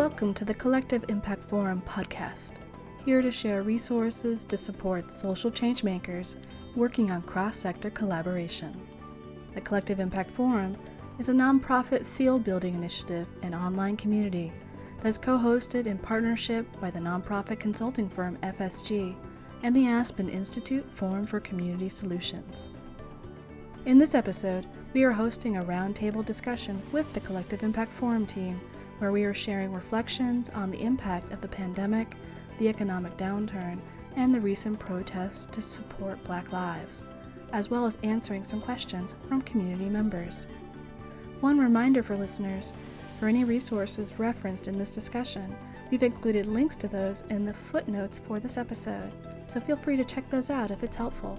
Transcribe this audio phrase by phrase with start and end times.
[0.00, 2.52] Welcome to the Collective Impact Forum podcast,
[3.04, 6.38] here to share resources to support social change makers
[6.74, 8.80] working on cross sector collaboration.
[9.52, 10.78] The Collective Impact Forum
[11.18, 14.54] is a nonprofit field building initiative and online community
[15.00, 19.14] that is co hosted in partnership by the nonprofit consulting firm FSG
[19.62, 22.70] and the Aspen Institute Forum for Community Solutions.
[23.84, 28.62] In this episode, we are hosting a roundtable discussion with the Collective Impact Forum team
[29.00, 32.16] where we are sharing reflections on the impact of the pandemic,
[32.58, 33.80] the economic downturn,
[34.16, 37.02] and the recent protests to support Black lives,
[37.52, 40.46] as well as answering some questions from community members.
[41.40, 42.74] One reminder for listeners
[43.18, 45.56] for any resources referenced in this discussion,
[45.90, 49.12] we've included links to those in the footnotes for this episode,
[49.46, 51.38] so feel free to check those out if it's helpful.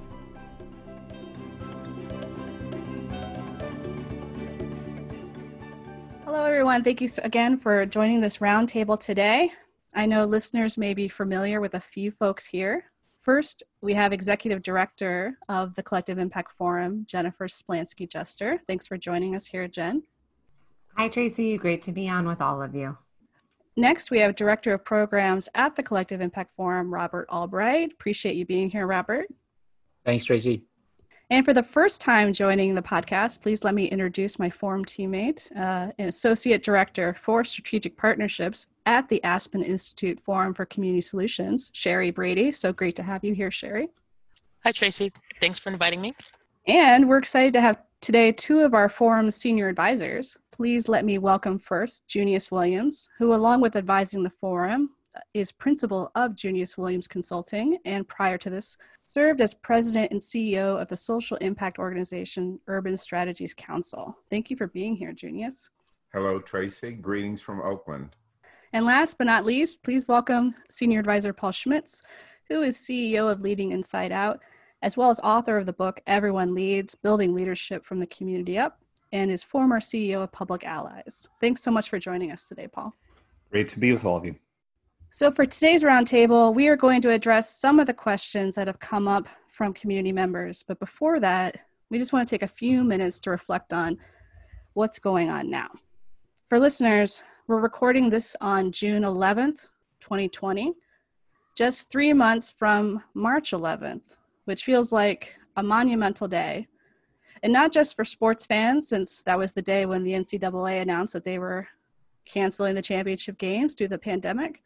[6.34, 6.82] Hello, everyone.
[6.82, 9.52] Thank you again for joining this roundtable today.
[9.94, 12.86] I know listeners may be familiar with a few folks here.
[13.20, 18.62] First, we have Executive Director of the Collective Impact Forum, Jennifer Splansky Juster.
[18.66, 20.04] Thanks for joining us here, Jen.
[20.96, 21.58] Hi, Tracy.
[21.58, 22.98] Great to be on with all of you.
[23.76, 27.92] Next, we have Director of Programs at the Collective Impact Forum, Robert Albright.
[27.92, 29.26] Appreciate you being here, Robert.
[30.06, 30.64] Thanks, Tracy.
[31.32, 35.50] And for the first time joining the podcast, please let me introduce my forum teammate,
[35.56, 41.72] uh, an associate director for strategic partnerships at the Aspen Institute Forum for Community Solutions,
[41.74, 42.52] Sheri Brady.
[42.52, 43.88] So great to have you here, Sheri.
[44.66, 45.14] Hi, Tracy.
[45.40, 46.16] Thanks for inviting me.
[46.68, 50.36] And we're excited to have today two of our forum's senior advisors.
[50.52, 54.90] Please let me welcome first Junius Williams, who, along with advising the forum,
[55.34, 60.82] is principal of Junius Williams Consulting, and prior to this, served as president and CEO
[60.82, 64.18] of the social impact organization Urban Strategies Council.
[64.30, 65.70] Thank you for being here, Junius.
[66.14, 66.92] Hello, Tracy.
[66.92, 68.16] Greetings from Oakland.
[68.74, 72.02] And last but not least, please welcome Senior Advisor Paul Schmitz,
[72.48, 74.42] who is CEO of Leading Inside Out,
[74.82, 78.80] as well as author of the book Everyone Leads Building Leadership from the Community Up,
[79.12, 81.28] and is former CEO of Public Allies.
[81.40, 82.96] Thanks so much for joining us today, Paul.
[83.52, 84.36] Great to be with all of you.
[85.14, 88.80] So, for today's roundtable, we are going to address some of the questions that have
[88.80, 90.64] come up from community members.
[90.66, 93.98] But before that, we just want to take a few minutes to reflect on
[94.72, 95.68] what's going on now.
[96.48, 99.68] For listeners, we're recording this on June 11th,
[100.00, 100.76] 2020,
[101.58, 106.70] just three months from March 11th, which feels like a monumental day.
[107.44, 111.12] And not just for sports fans, since that was the day when the NCAA announced
[111.12, 111.68] that they were
[112.24, 114.64] canceling the championship games due to the pandemic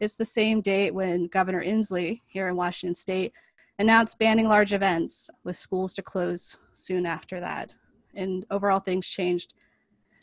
[0.00, 3.32] it's the same date when Governor Inslee here in Washington state
[3.78, 7.74] announced banning large events with schools to close soon after that.
[8.14, 9.54] And overall, things changed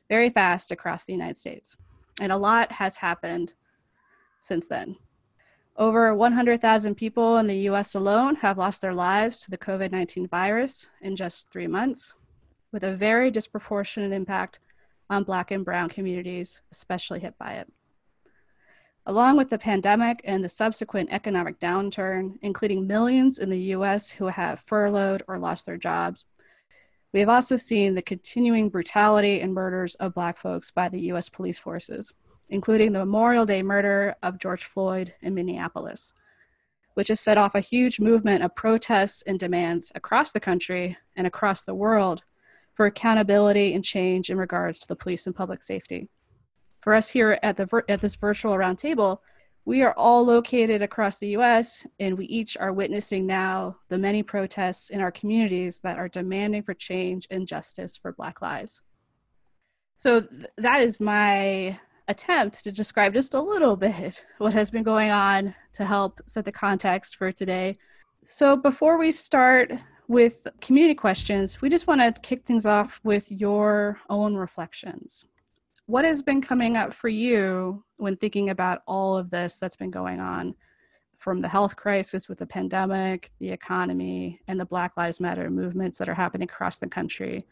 [0.10, 1.78] very fast across the United States.
[2.20, 3.54] And a lot has happened
[4.40, 4.98] since then.
[5.78, 10.28] Over 100,000 people in the US alone have lost their lives to the COVID 19
[10.28, 12.14] virus in just three months,
[12.72, 14.60] with a very disproportionate impact
[15.10, 17.72] on Black and Brown communities, especially hit by it.
[19.08, 24.28] Along with the pandemic and the subsequent economic downturn, including millions in the US who
[24.28, 26.26] have furloughed or lost their jobs,
[27.12, 31.30] we have also seen the continuing brutality and murders of Black folks by the US
[31.30, 32.14] police forces,
[32.50, 36.14] including the Memorial Day murder of George Floyd in Minneapolis,
[36.94, 41.26] which has set off a huge movement of protests and demands across the country and
[41.26, 42.24] across the world
[42.76, 46.08] for accountability and change in regards to the police and public safety
[46.82, 49.20] for us here at the at this virtual roundtable,
[49.64, 51.86] we are all located across the U.S.
[52.00, 56.64] and we each are witnessing now the many protests in our communities that are demanding
[56.64, 58.82] for change and justice for Black lives.
[59.98, 64.84] So th- that is my attempt to describe just a little bit what has been
[64.84, 67.78] going on to help set the context for today.
[68.26, 69.72] So before we start
[70.08, 75.28] with community questions, we just want to kick things off with your own reflections
[75.92, 79.92] what has been coming up for you when thinking about all of this that's been
[79.92, 80.56] going on
[81.18, 85.98] from the health crisis with the pandemic, the economy, and the Black Lives Matter movements
[85.98, 87.46] that are happening across the country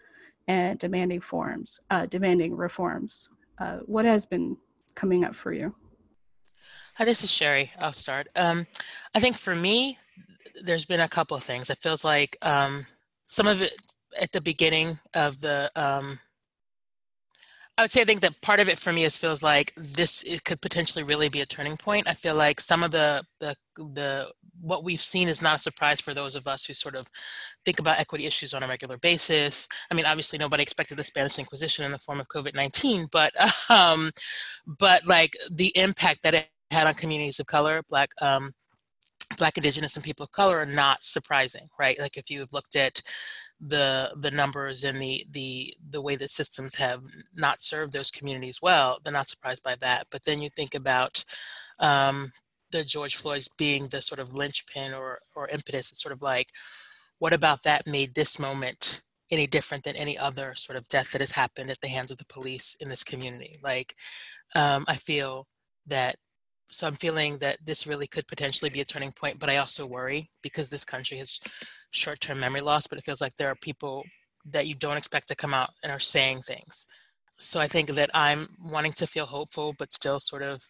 [0.47, 3.27] and demanding forms, uh, demanding reforms?
[3.59, 4.55] Uh, what has been
[4.95, 5.75] coming up for you?
[6.95, 7.71] Hi, this is Sheri.
[7.77, 8.29] I'll start.
[8.37, 8.67] Um,
[9.13, 9.97] I think for me,
[10.63, 11.69] there's been a couple of things.
[11.69, 12.85] It feels like um,
[13.27, 13.73] some of it
[14.17, 16.19] at the beginning of the um,
[17.79, 20.21] I would say I think that part of it for me is feels like this
[20.23, 22.09] it could potentially really be a turning point.
[22.09, 24.27] I feel like some of the the the
[24.59, 27.07] what we've seen is not a surprise for those of us who sort of
[27.63, 29.65] think about equity issues on a regular basis.
[29.89, 33.31] I mean, obviously, nobody expected the Spanish Inquisition in the form of COVID nineteen, but
[33.69, 34.11] um,
[34.67, 38.51] but like the impact that it had on communities of color, black um,
[39.37, 42.99] black indigenous and people of color are not surprising right like if you've looked at
[43.59, 47.01] the the numbers and the the the way that systems have
[47.35, 50.07] not served those communities well they're not surprised by that.
[50.11, 51.23] But then you think about
[51.79, 52.31] um,
[52.71, 55.91] the george floyd's being the sort of linchpin or or impetus.
[55.91, 56.49] It's sort of like
[57.19, 59.01] what about that made this moment
[59.31, 62.17] any different than any other sort of death that has happened at the hands of
[62.17, 63.59] the police in this community?
[63.63, 63.95] Like
[64.55, 65.47] um, i feel
[65.87, 66.15] that
[66.71, 69.85] so I'm feeling that this really could potentially be a turning point, but I also
[69.85, 71.39] worry because this country has
[71.91, 74.03] short-term memory loss, but it feels like there are people
[74.45, 76.87] that you don't expect to come out and are saying things.
[77.39, 80.61] So I think that I'm wanting to feel hopeful, but still sort of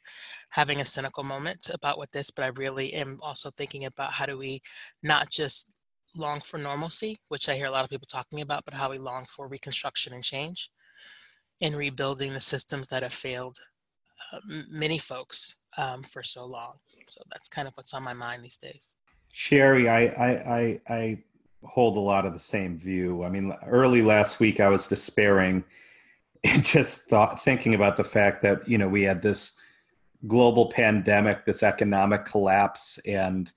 [0.51, 4.25] having a cynical moment about what this, but I really am also thinking about how
[4.25, 4.61] do we
[5.01, 5.75] not just
[6.15, 8.99] long for normalcy, which I hear a lot of people talking about, but how we
[8.99, 10.69] long for reconstruction and change
[11.59, 13.59] and rebuilding the systems that have failed
[14.31, 14.39] uh,
[14.69, 16.75] many folks um, for so long.
[17.07, 18.95] So that's kind of what's on my mind these days.
[19.33, 21.23] Sheri, I, I, I, I
[21.63, 23.23] hold a lot of the same view.
[23.23, 25.63] I mean, early last week, I was despairing
[26.43, 29.57] and just thought, thinking about the fact that, you know, we had this
[30.27, 33.51] global pandemic, this economic collapse, and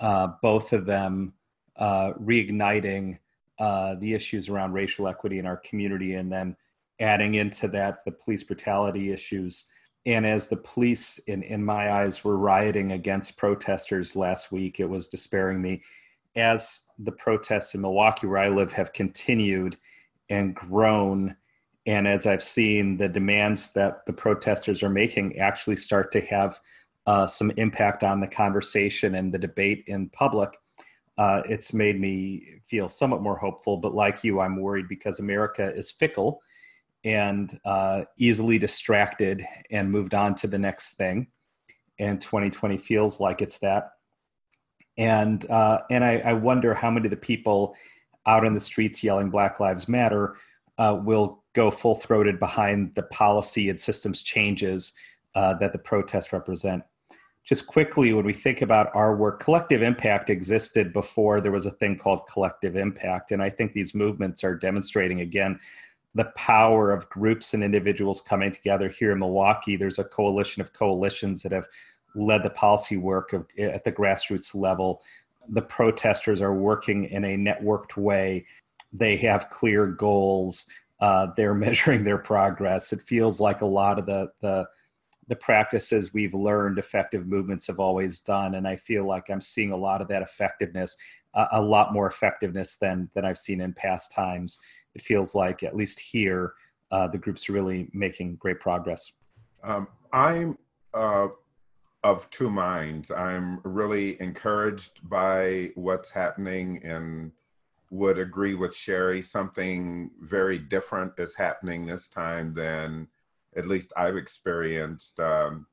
[0.00, 1.32] uh, both of them
[1.76, 3.18] uh, reigniting
[3.58, 6.56] uh, the issues around racial equity in our community, and then
[7.00, 9.66] adding into that the police brutality issues
[10.06, 14.88] and as the police in, in my eyes were rioting against protesters last week it
[14.88, 15.82] was despairing me.
[16.36, 19.76] As the protests in milwaukee where i live have continued
[20.30, 21.36] and grown
[21.86, 26.60] and as i've seen the demands that the protesters are making actually start to have
[27.06, 30.56] uh, some impact on the conversation and the debate in public
[31.18, 33.78] uh, it's made me feel somewhat more hopeful.
[33.78, 36.42] But like you i'm worried because america is fickle
[37.04, 41.28] and uh, easily distracted and moved on to the next thing.
[41.98, 43.92] And 2020 feels like it's that.
[44.98, 47.74] And uh, and I, I, wonder how many of the people
[48.26, 50.36] out in the streets yelling Black Lives Matter
[50.78, 54.94] uh, will go full throated behind the policy and systems changes
[55.34, 56.82] uh, that the protests represent.
[57.44, 61.70] Just quickly, when we think about our work, collective impact existed before there was a
[61.70, 63.30] thing called collective impact.
[63.30, 65.60] And I think these movements are demonstrating again
[66.16, 69.76] the power of groups and individuals coming together here in Milwaukee.
[69.76, 71.66] There's a coalition of coalitions that have
[72.14, 75.02] led the policy work of, at the grassroots level.
[75.50, 78.46] The protesters are working in a networked way.
[78.94, 80.66] They have clear goals.
[81.00, 82.94] Uh, they're measuring their progress.
[82.94, 84.66] It feels like a lot of the, the
[85.28, 89.72] the practices we've learned effective movements have always done and i feel like i'm seeing
[89.72, 90.96] a lot of that effectiveness
[91.50, 94.60] a lot more effectiveness than than i've seen in past times
[94.96, 96.54] it feels like at least here
[96.90, 99.12] uh, the group's really making great progress.
[99.62, 100.56] Um, I'm
[100.94, 101.28] uh,
[102.02, 103.10] of two minds.
[103.10, 107.32] I'm really encouraged by what's happening and
[107.90, 109.22] would agree with Sheri.
[109.22, 113.08] Something very different is happening this time than
[113.54, 115.66] at least I've experienced um,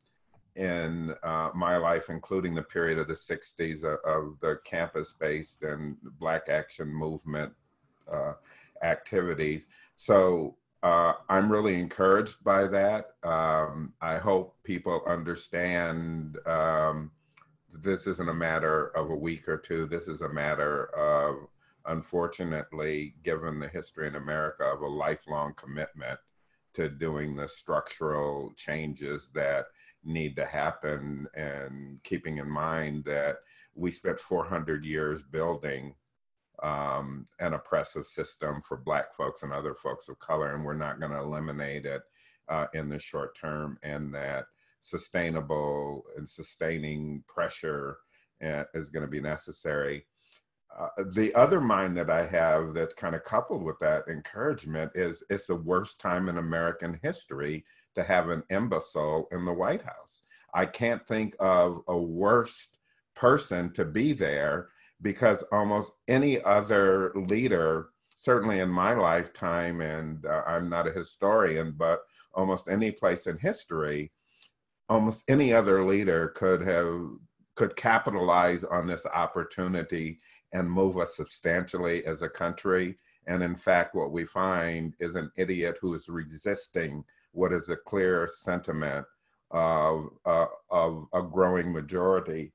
[0.57, 5.63] in uh, my life, including the period of the 60s of, of the campus based
[5.63, 7.53] and Black Action movement.
[8.11, 8.33] Uh,
[8.83, 9.67] activities.
[9.97, 13.11] So uh, I'm really encouraged by that.
[13.23, 17.11] Um, I hope people understand um,
[17.73, 19.85] this isn't a matter of a week or two.
[19.85, 21.47] This is a matter of,
[21.85, 26.19] unfortunately, given the history in America, of a lifelong commitment
[26.73, 29.67] to doing the structural changes that
[30.03, 33.37] need to happen and keeping in mind that
[33.75, 35.95] we spent 400 years building
[36.63, 40.99] um, an oppressive system for Black folks and other folks of color, and we're not
[40.99, 42.01] going to eliminate it
[42.47, 44.45] uh, in the short term, and that
[44.81, 47.97] sustainable and sustaining pressure
[48.43, 50.05] uh, is going to be necessary.
[50.77, 55.23] Uh, the other mind that I have that's kind of coupled with that encouragement is
[55.29, 57.63] it's the worst time in American history
[57.95, 60.23] to have an imbecile in the White House.
[60.53, 62.69] I can't think of a worse
[63.15, 64.69] person to be there
[65.03, 71.75] because almost any other leader, certainly in my lifetime, and uh, I'm not a historian,
[71.77, 72.01] but
[72.33, 74.11] almost any place in history,
[74.89, 77.01] almost any other leader could have
[77.55, 80.17] could capitalize on this opportunity
[80.53, 82.97] and move us substantially as a country.
[83.27, 87.75] And in fact, what we find is an idiot who is resisting what is a
[87.75, 89.05] clear sentiment
[89.51, 92.53] of, uh, of a growing majority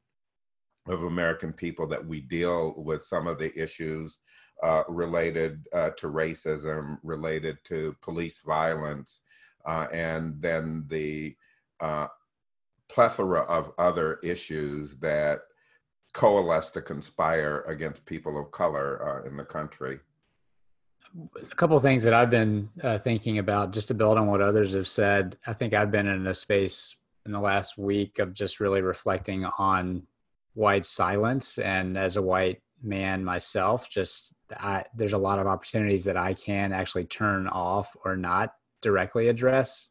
[0.91, 4.19] of American people that we deal with some of the issues
[4.63, 9.21] uh, related uh, to racism, related to police violence,
[9.67, 11.37] uh, and then the
[11.81, 12.07] uh,
[12.89, 15.41] plethora of other issues that
[16.15, 20.01] coalesce to conspire against people of color uh, in the country.
[21.37, 24.41] A couple of things that I've been uh, thinking about, just to build on what
[24.41, 25.37] others have said.
[25.47, 29.45] I think I've been in a space in the last week of just really reflecting
[29.59, 30.03] on
[30.59, 36.05] white silence, and as a white man myself, just I, there's a lot of opportunities
[36.07, 39.91] that I can actually turn off or not directly address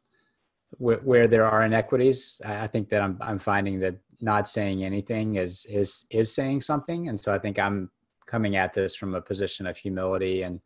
[0.72, 2.42] where, where there are inequities.
[2.46, 7.08] I think that I'm I'm finding that not saying anything is is is saying something,
[7.08, 7.90] and so I think I'm
[8.26, 10.60] coming at this from a position of humility and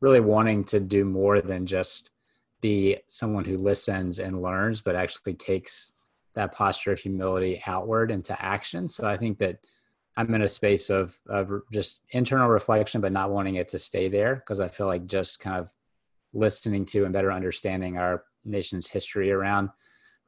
[0.00, 2.12] really wanting to do more than just
[2.60, 5.90] be someone who listens and learns, but actually takes
[6.38, 8.88] that posture of humility outward into action.
[8.88, 9.58] So I think that
[10.16, 14.08] I'm in a space of, of just internal reflection, but not wanting it to stay
[14.08, 15.68] there because I feel like just kind of
[16.32, 19.70] listening to and better understanding our nation's history around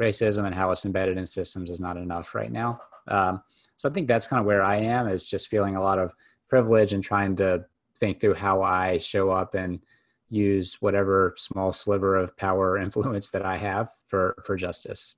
[0.00, 2.81] racism and how it's embedded in systems is not enough right now.
[3.07, 3.43] Um,
[3.76, 6.12] so I think that's kind of where I am is just feeling a lot of
[6.49, 7.64] privilege and trying to
[7.99, 9.81] think through how I show up and
[10.29, 15.14] use whatever small sliver of power or influence that I have for for justice.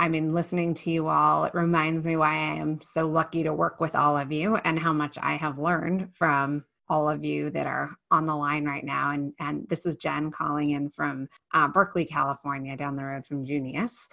[0.00, 3.52] I mean, listening to you all, it reminds me why I am so lucky to
[3.52, 7.50] work with all of you and how much I have learned from all of you
[7.50, 9.10] that are on the line right now.
[9.10, 13.44] And, and this is Jen calling in from uh, Berkeley, California, down the road from
[13.44, 14.08] Junius.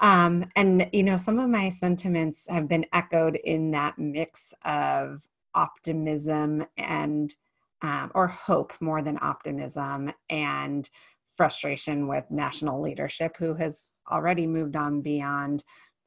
[0.00, 5.26] Um, and, you know, some of my sentiments have been echoed in that mix of
[5.56, 7.34] optimism and,
[7.82, 10.88] um, or hope more than optimism and
[11.36, 15.64] frustration with national leadership who has already moved on beyond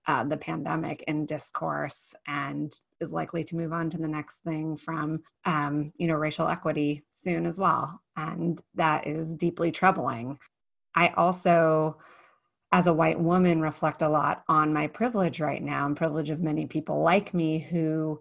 [0.07, 4.75] uh, the pandemic in discourse and is likely to move on to the next thing
[4.75, 8.01] from um, you know racial equity soon as well.
[8.17, 10.39] And that is deeply troubling.
[10.95, 11.97] I also
[12.71, 16.39] as a white woman reflect a lot on my privilege right now and privilege of
[16.39, 18.19] many people like me who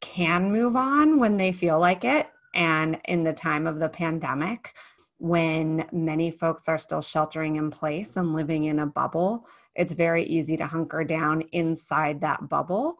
[0.00, 2.28] can move on when they feel like it.
[2.54, 4.72] And in the time of the pandemic
[5.18, 10.24] when many folks are still sheltering in place and living in a bubble, it's very
[10.24, 12.96] easy to hunker down inside that bubble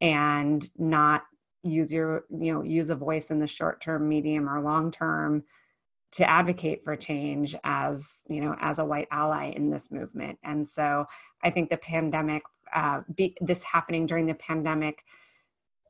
[0.00, 1.22] and not
[1.62, 5.44] use your, you know, use a voice in the short term, medium, or long term
[6.12, 10.38] to advocate for change as, you know, as a white ally in this movement.
[10.44, 11.06] And so
[11.42, 12.42] I think the pandemic,
[12.74, 15.04] uh, be, this happening during the pandemic,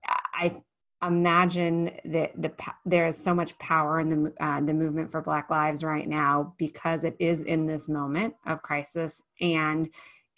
[0.07, 0.63] I
[1.03, 2.53] imagine that the
[2.85, 6.55] there is so much power in the uh, the movement for Black Lives right now
[6.59, 9.89] because it is in this moment of crisis, and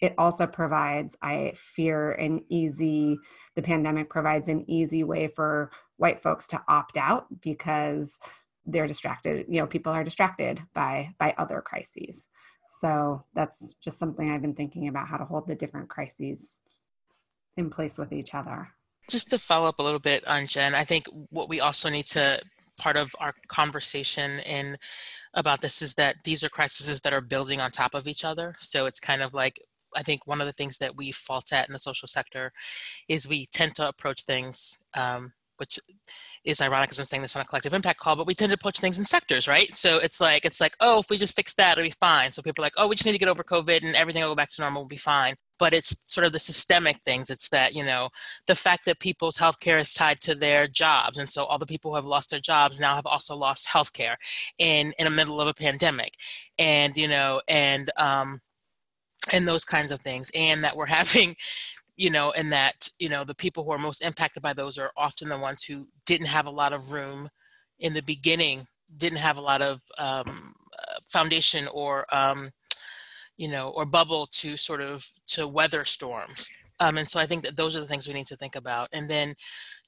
[0.01, 3.17] it also provides, I fear, an easy.
[3.55, 8.19] The pandemic provides an easy way for white folks to opt out because
[8.65, 9.45] they're distracted.
[9.47, 12.27] You know, people are distracted by by other crises.
[12.81, 16.61] So that's just something I've been thinking about how to hold the different crises
[17.55, 18.74] in place with each other.
[19.09, 22.05] Just to follow up a little bit on Jen, I think what we also need
[22.07, 22.41] to
[22.77, 24.77] part of our conversation in
[25.33, 28.55] about this is that these are crises that are building on top of each other.
[28.59, 29.61] So it's kind of like
[29.95, 32.51] I think one of the things that we fault at in the social sector
[33.07, 35.79] is we tend to approach things um, which
[36.43, 38.55] is ironic because I'm saying this on a collective impact call, but we tend to
[38.55, 39.73] approach things in sectors, right?
[39.73, 42.31] So it's like it's like, oh, if we just fix that, it'll be fine.
[42.31, 44.31] So people are like, oh, we just need to get over COVID and everything will
[44.31, 45.35] go back to normal, we'll be fine.
[45.57, 47.29] But it's sort of the systemic things.
[47.29, 48.09] It's that, you know,
[48.47, 51.17] the fact that people's healthcare is tied to their jobs.
[51.17, 54.15] And so all the people who have lost their jobs now have also lost healthcare
[54.57, 56.15] in in the middle of a pandemic.
[56.59, 58.41] And, you know, and um
[59.31, 60.29] and those kinds of things.
[60.35, 61.35] And that we're having
[61.97, 64.91] you know, and that, you know, the people who are most impacted by those are
[64.97, 67.29] often the ones who didn't have a lot of room
[67.79, 72.51] in the beginning, didn't have a lot of um, uh, foundation or, um,
[73.37, 76.49] you know, or bubble to sort of to weather storms.
[76.79, 78.89] Um, and so I think that those are the things we need to think about.
[78.91, 79.35] And then,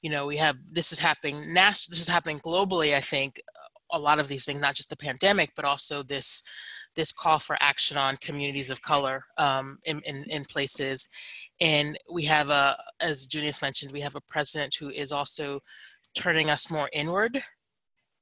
[0.00, 2.94] you know, we have this is happening national, this is happening globally.
[2.94, 3.40] I think
[3.92, 6.42] a lot of these things, not just the pandemic, but also this
[6.96, 11.08] this call for action on communities of color um, in, in, in, places.
[11.60, 15.60] And we have a, as Junius mentioned, we have a president who is also
[16.16, 17.40] turning us more inward.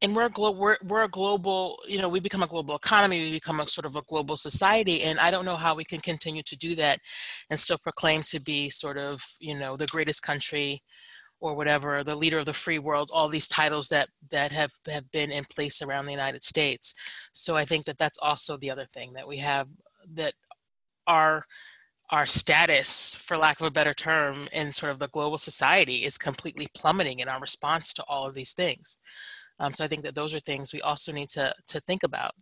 [0.03, 3.31] And we're, glo- we're, we're a global, you know, we become a global economy, we
[3.31, 5.03] become a sort of a global society.
[5.05, 7.01] And I don't know how we can continue to do that
[7.49, 10.83] and still proclaim to be sort of, you know, the greatest country
[11.41, 15.11] or whatever, the leader of the free world, all these titles that that have have
[15.13, 16.95] been in place around the United States.
[17.33, 19.69] So I think that that's also the other thing that we have
[20.15, 20.35] that
[21.07, 21.45] our
[22.11, 26.17] our status, for lack of a better term, in sort of the global society is
[26.17, 29.01] completely plummeting in our response to all of these things.
[29.59, 32.33] Um, so I think that those are things we also need to to think about.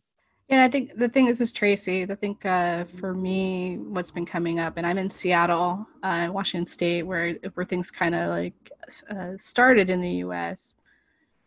[0.48, 2.02] Yeah, I think the thing is, is Tracy.
[2.02, 6.66] I think uh, for me, what's been coming up, and I'm in Seattle, uh, Washington
[6.66, 8.72] State, where where things kind of like
[9.10, 10.76] uh, started in the U.S.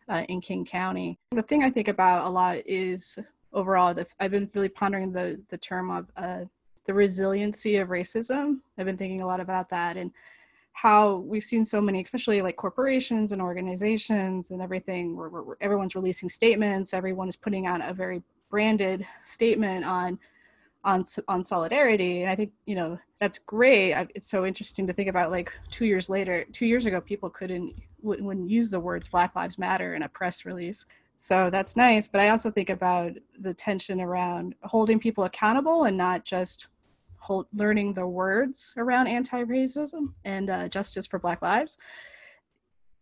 [0.09, 1.19] Uh, in King County.
[1.31, 3.19] The thing I think about a lot is
[3.53, 3.93] overall.
[3.93, 6.45] The, I've been really pondering the the term of uh,
[6.86, 8.62] the resiliency of racism.
[8.79, 10.12] I've been thinking a lot about that and
[10.77, 16.29] how we've seen so many, especially like corporations and organizations and everything, where, everyone's releasing
[16.29, 20.19] statements, everyone is putting out a very branded statement on
[20.84, 22.22] on on solidarity.
[22.22, 23.93] And i think you know that's great.
[24.13, 27.74] It's so interesting to think about like two years later two years ago people couldn't
[28.03, 30.86] wouldn't use the words black lives matter in a press release.
[31.17, 32.07] So that's nice.
[32.07, 36.67] But i also think about the tension around holding people accountable and not just
[37.27, 41.77] hold, learning the words around anti-racism and uh, justice for black lives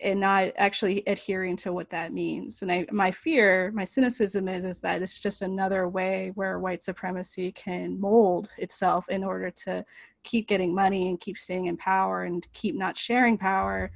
[0.01, 2.61] and not actually adhering to what that means.
[2.61, 6.83] And I, my fear, my cynicism is, is that it's just another way where white
[6.83, 9.85] supremacy can mold itself in order to
[10.23, 13.91] keep getting money and keep staying in power and keep not sharing power.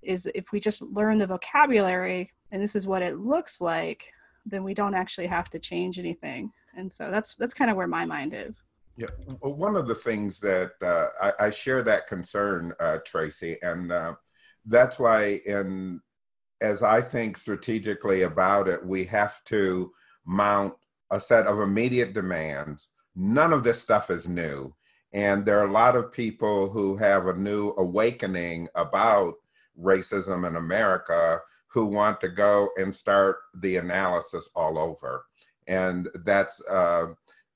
[0.00, 4.12] Is if we just learn the vocabulary and this is what it looks like,
[4.46, 6.52] then we don't actually have to change anything.
[6.76, 8.62] And so that's that's kind of where my mind is.
[8.96, 9.08] Yeah,
[9.40, 14.14] one of the things that uh, I, I, share that concern, uh, Tracy, and uh,
[14.64, 16.00] that's why in
[16.60, 19.92] as I think strategically about it, we have to
[20.24, 20.74] mount
[21.10, 22.88] a set of immediate demands.
[23.14, 24.74] None of this stuff is new.
[25.12, 29.34] And there are a lot of people who have a new awakening about
[29.80, 35.24] racism in America who want to go and start the analysis all over.
[35.66, 37.08] And that's uh,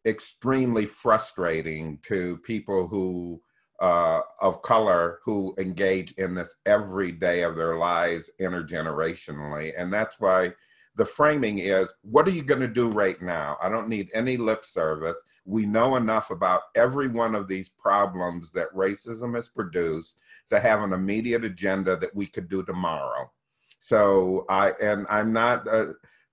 [0.06, 3.40] extremely frustrating to people who
[3.80, 9.72] uh, of color who engage in this every day of their lives intergenerationally.
[9.76, 10.52] And that's why
[10.96, 13.56] the framing is what are you going to do right now?
[13.62, 15.16] I don't need any lip service.
[15.46, 20.18] We know enough about every one of these problems that racism has produced
[20.50, 23.30] to have an immediate agenda that we could do tomorrow.
[23.78, 25.86] So I, and I'm not, uh,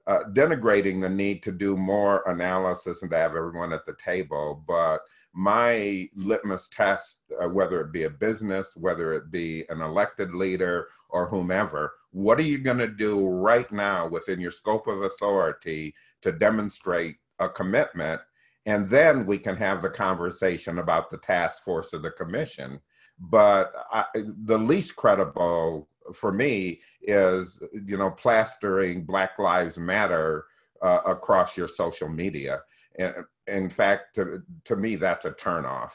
[0.07, 4.63] uh, denigrating the need to do more analysis and to have everyone at the table,
[4.65, 5.01] but
[5.33, 10.87] my litmus test, uh, whether it be a business, whether it be an elected leader
[11.09, 15.93] or whomever, what are you going to do right now within your scope of authority
[16.21, 18.21] to demonstrate a commitment?
[18.65, 22.79] And then we can have the conversation about the task force of the commission.
[23.19, 30.45] But I, the least credible for me is, you know, plastering Black Lives Matter
[30.81, 32.61] uh, across your social media.
[32.97, 33.15] And
[33.47, 35.93] in fact, to, to me, that's a turnoff.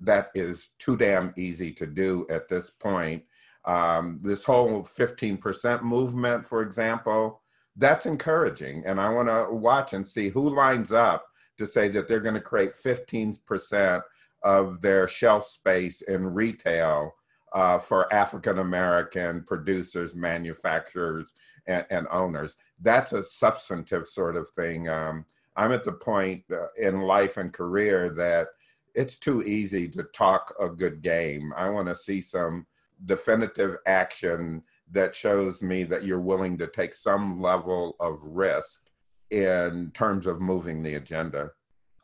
[0.00, 3.24] That is too damn easy to do at this point.
[3.64, 7.42] Um, this whole 15% movement, for example,
[7.76, 8.84] that's encouraging.
[8.86, 11.26] And I want to watch and see who lines up
[11.58, 14.02] to say that they're going to create 15%
[14.42, 17.14] of their shelf space in retail
[17.52, 21.34] uh, for African American producers, manufacturers,
[21.66, 22.56] and, and, owners.
[22.80, 24.88] That's a substantive sort of thing.
[24.88, 25.24] Um,
[25.56, 28.48] I'm at the point uh, in life and career that
[28.94, 31.52] it's too easy to talk a good game.
[31.56, 32.66] I want to see some
[33.04, 38.90] definitive action that shows me that you're willing to take some level of risk
[39.30, 41.50] in terms of moving the agenda.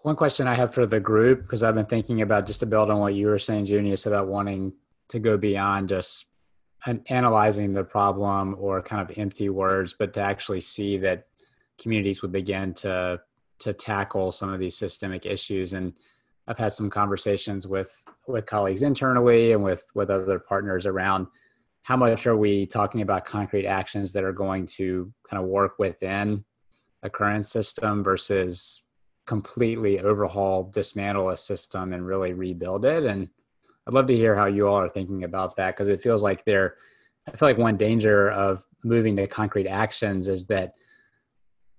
[0.03, 2.91] One question I have for the group, because I've been thinking about just to build
[2.91, 4.73] on what you were saying, Junius, about wanting
[5.09, 6.27] to go beyond just
[7.09, 11.27] analyzing the problem or kind of empty words, but to actually see that
[11.79, 13.21] communities would begin to
[13.59, 15.73] to tackle some of these systemic issues.
[15.73, 15.95] And
[16.47, 17.91] I've had some conversations with
[18.29, 21.27] with colleagues internally and with with other partners around
[21.83, 25.79] how much are we talking about concrete actions that are going to kind of work
[25.79, 26.45] within
[27.03, 28.83] a current system versus
[29.27, 33.05] completely overhaul, dismantle a system and really rebuild it.
[33.05, 33.29] And
[33.87, 36.45] I'd love to hear how you all are thinking about that because it feels like
[36.45, 36.77] there
[37.29, 40.75] I feel like one danger of moving to concrete actions is that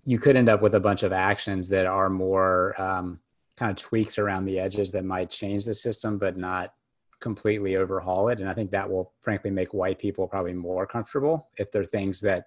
[0.04, 3.20] you could end up with a bunch of actions that are more um,
[3.56, 6.74] kind of tweaks around the edges that might change the system, but not
[7.20, 8.40] completely overhaul it.
[8.40, 12.22] And I think that will frankly make white people probably more comfortable if they're things
[12.22, 12.46] that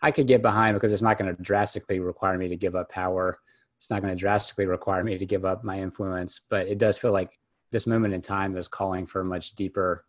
[0.00, 2.90] I could get behind because it's not going to drastically require me to give up
[2.90, 3.38] power.
[3.76, 6.98] It's not going to drastically require me to give up my influence, but it does
[6.98, 7.38] feel like
[7.72, 10.04] this moment in time is calling for much deeper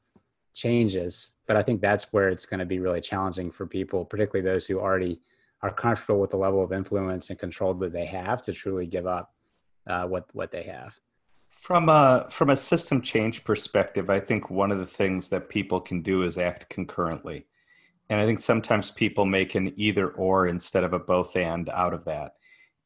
[0.54, 1.32] changes.
[1.48, 4.68] But I think that's where it's going to be really challenging for people, particularly those
[4.68, 5.22] who already
[5.62, 9.08] are comfortable with the level of influence and control that they have to truly give
[9.08, 9.34] up
[9.88, 11.00] uh, what what they have.
[11.50, 15.80] From a from a system change perspective, I think one of the things that people
[15.80, 17.48] can do is act concurrently.
[18.10, 21.94] And I think sometimes people make an either or instead of a both and out
[21.94, 22.34] of that.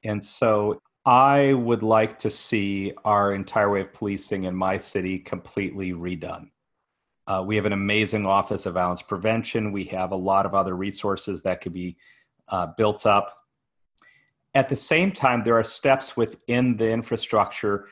[0.04, 5.20] And so I would like to see our entire way of policing in my city
[5.20, 6.50] completely redone.
[7.26, 9.72] Uh, we have an amazing Office of Violence Prevention.
[9.72, 11.96] We have a lot of other resources that could be
[12.50, 13.38] uh, built up.
[14.54, 17.88] At the same time, there are steps within the infrastructure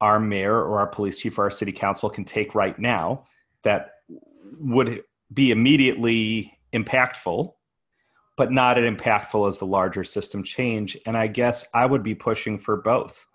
[0.00, 3.26] our mayor or our police chief or our city council can take right now
[3.62, 3.92] that
[4.58, 7.52] would be immediately impactful,
[8.36, 10.96] but not as impactful as the larger system change.
[11.06, 13.26] And I guess I would be pushing for both.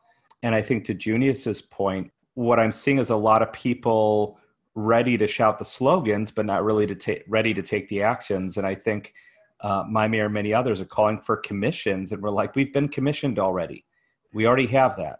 [0.44, 4.40] And I think to Junius's point, what I'm seeing is a lot of people
[4.76, 8.58] ready to shout the slogans, but not really to take ready to take the actions.
[8.58, 9.14] And I think
[9.60, 12.88] uh, my mayor and many others are calling for commissions, and we're like, we've been
[12.88, 13.86] commissioned already.
[14.34, 15.20] We already have that.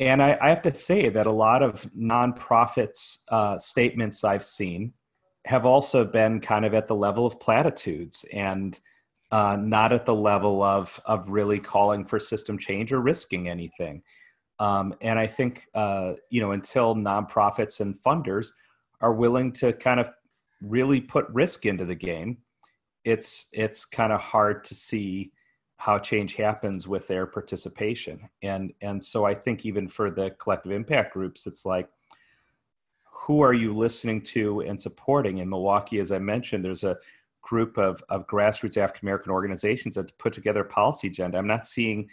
[0.00, 4.92] And I, I have to say that a lot of nonprofits uh, statements I've seen
[5.44, 8.78] have also been kind of at the level of platitudes and
[9.30, 14.02] uh, not at the level of of really calling for system change or risking anything.
[14.58, 18.48] Um, and I think uh, you know until nonprofits and funders
[19.00, 20.10] are willing to kind of
[20.60, 22.38] really put risk into the game,
[23.04, 25.32] it's it's kind of hard to see
[25.76, 28.28] how change happens with their participation.
[28.42, 31.88] And and so I think even for the collective impact groups, it's like
[33.04, 35.38] who are you listening to and supporting?
[35.38, 36.98] In Milwaukee, as I mentioned, there's a
[37.44, 41.38] group of, of grassroots African American organizations that put together a policy agenda.
[41.38, 42.08] I'm not seeing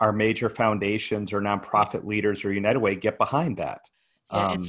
[0.00, 3.82] our major foundations or nonprofit leaders or United Way get behind that.
[4.32, 4.64] Yeah, um,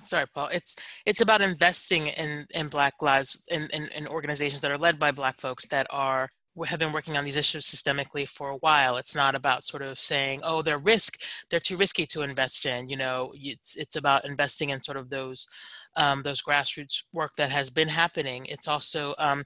[0.00, 0.74] sorry paul it's
[1.06, 5.12] it's about investing in in black lives in, in, in organizations that are led by
[5.12, 6.28] black folks that are
[6.66, 8.96] have been working on these issues systemically for a while.
[8.96, 12.88] It's not about sort of saying, "Oh, they're risk, they're too risky to invest in."
[12.88, 15.48] You know, it's it's about investing in sort of those
[15.96, 18.46] um, those grassroots work that has been happening.
[18.46, 19.44] It's also um,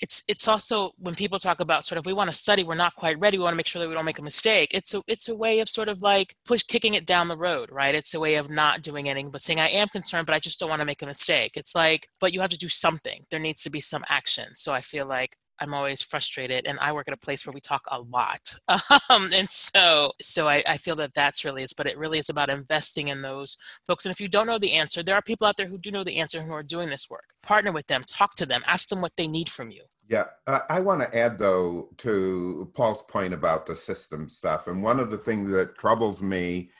[0.00, 2.94] it's it's also when people talk about sort of we want to study, we're not
[2.96, 3.36] quite ready.
[3.38, 4.70] We want to make sure that we don't make a mistake.
[4.72, 7.70] It's a it's a way of sort of like push kicking it down the road,
[7.70, 7.94] right?
[7.94, 10.58] It's a way of not doing anything but saying I am concerned, but I just
[10.58, 11.52] don't want to make a mistake.
[11.56, 13.24] It's like, but you have to do something.
[13.30, 14.54] There needs to be some action.
[14.54, 17.60] So I feel like I'm always frustrated, and I work at a place where we
[17.60, 18.56] talk a lot,
[19.10, 22.28] um, and so so I, I, feel that that's really is, but it really is
[22.28, 24.04] about investing in those folks.
[24.04, 26.04] And if you don't know the answer, there are people out there who do know
[26.04, 27.34] the answer who are doing this work.
[27.42, 29.82] Partner with them, talk to them, ask them what they need from you.
[30.08, 34.82] Yeah, uh, I want to add though to Paul's point about the system stuff, and
[34.82, 36.70] one of the things that troubles me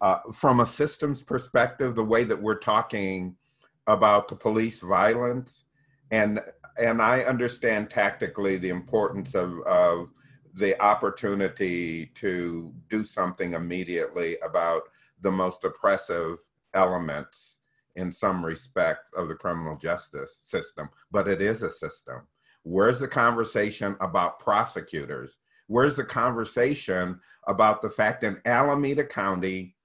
[0.00, 3.36] uh, from a systems perspective, the way that we're talking
[3.86, 5.66] about the police violence
[6.10, 6.40] and
[6.80, 10.08] and I understand tactically the importance of, of
[10.54, 14.82] the opportunity to do something immediately about
[15.20, 16.38] the most oppressive
[16.74, 17.58] elements
[17.96, 22.22] in some respect of the criminal justice system, but it is a system.
[22.62, 25.38] Where's the conversation about prosecutors?
[25.66, 29.76] Where's the conversation about the fact in Alameda County,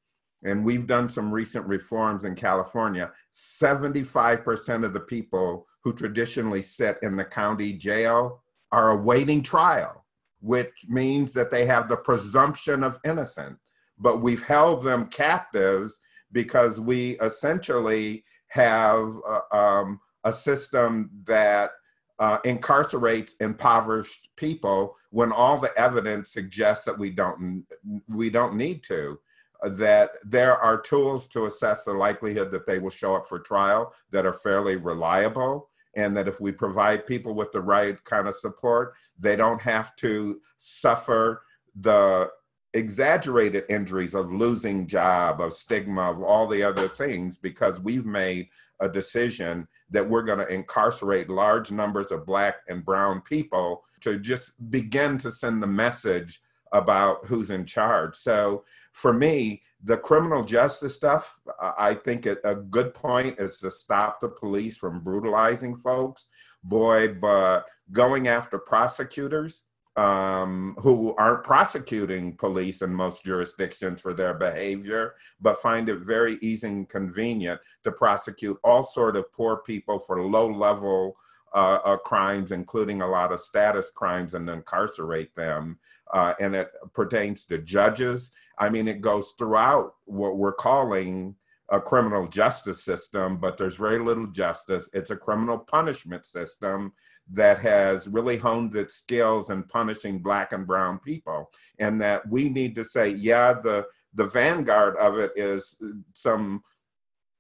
[0.44, 6.98] and we've done some recent reforms in California, 75% of the people who traditionally sit
[7.04, 10.04] in the county jail are awaiting trial,
[10.42, 13.60] which means that they have the presumption of innocence.
[14.00, 21.70] But we've held them captives because we essentially have uh, um, a system that
[22.18, 27.66] uh, incarcerates impoverished people when all the evidence suggests that we don't
[28.08, 29.20] we don't need to
[29.64, 33.94] that there are tools to assess the likelihood that they will show up for trial
[34.12, 38.36] that are fairly reliable and that if we provide people with the right kind of
[38.36, 41.42] support, they don't have to suffer
[41.80, 42.30] the
[42.74, 48.50] exaggerated injuries of losing job, of stigma, of all the other things, because we've made
[48.82, 54.20] a decision that we're going to incarcerate large numbers of black and brown people to
[54.20, 56.42] just begin to send the message
[56.76, 58.16] about who's in charge.
[58.16, 64.20] So for me, the criminal justice stuff, I think a good point is to stop
[64.20, 66.28] the police from brutalizing folks.
[66.64, 74.34] Boy, but going after prosecutors um, who aren't prosecuting police in most jurisdictions for their
[74.34, 80.00] behavior, but find it very easy and convenient to prosecute all sort of poor people
[80.00, 81.16] for low level
[81.54, 85.80] uh, uh, crimes, including a lot of status crimes, and incarcerate them.
[86.14, 91.36] Uh, and it pertains to judges I mean, it goes throughout what we're calling
[91.70, 94.90] a criminal justice system, but there's very little justice.
[94.94, 96.94] It's a criminal punishment system
[97.32, 101.50] that has really honed its skills in punishing black and brown people.
[101.80, 105.76] And that we need to say, yeah, the the vanguard of it is
[106.14, 106.64] some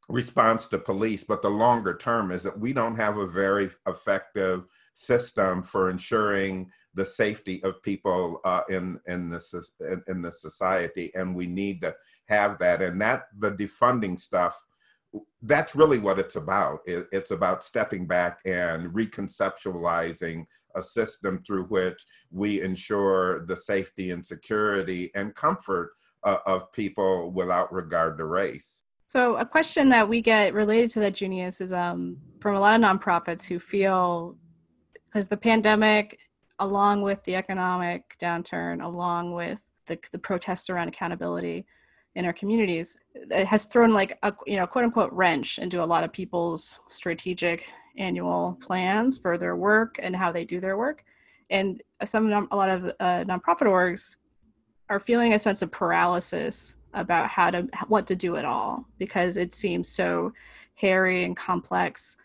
[0.10, 4.66] response to police, but the longer term is that we don't have a very effective
[4.94, 11.12] system for ensuring the safety of people uh, in in the in, in the society,
[11.14, 11.94] and we need to
[12.28, 12.82] have that.
[12.82, 14.58] And that the defunding stuff,
[15.42, 16.80] that's really what it's about.
[16.86, 24.12] It, it's about stepping back and reconceptualizing a system through which we ensure the safety
[24.12, 25.92] and security and comfort
[26.24, 28.84] uh, of people without regard to race.
[29.08, 32.76] So, a question that we get related to that, Junius, is um, from a lot
[32.76, 34.36] of nonprofits who feel
[35.16, 36.20] because the pandemic,
[36.60, 41.66] along with the economic downturn, along with the, the protests around accountability
[42.16, 45.86] in our communities, it has thrown like a you know quote unquote wrench into a
[45.86, 51.04] lot of people's strategic annual plans for their work and how they do their work.
[51.50, 54.16] And some a lot of uh, nonprofit orgs
[54.90, 59.38] are feeling a sense of paralysis about how to what to do at all because
[59.38, 60.32] it seems so
[60.76, 62.16] hairy and complex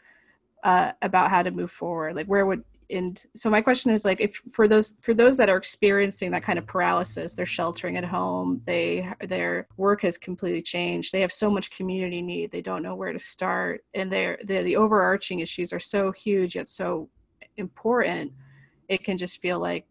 [0.63, 4.21] uh, about how to move forward like where would and so my question is like
[4.21, 8.05] if for those for those that are experiencing that kind of paralysis they're sheltering at
[8.05, 12.83] home they their work has completely changed they have so much community need they don't
[12.83, 17.09] know where to start and they're the, overarching issues are so huge yet so
[17.57, 18.33] important
[18.89, 19.87] it can just feel like